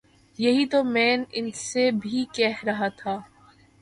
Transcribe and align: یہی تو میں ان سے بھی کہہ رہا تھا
یہی 0.39 0.65
تو 0.65 0.83
میں 0.83 1.17
ان 1.31 1.51
سے 1.53 1.89
بھی 1.91 2.25
کہہ 2.33 2.63
رہا 2.65 2.87
تھا 2.97 3.17